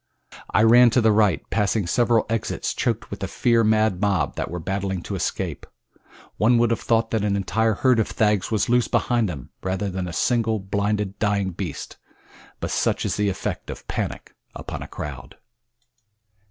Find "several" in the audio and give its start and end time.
1.85-2.25